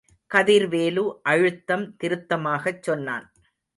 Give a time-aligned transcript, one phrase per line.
[0.31, 3.27] கதிர்வேலு அழுத்தம் திருத்தமாகச் சொன்னான்.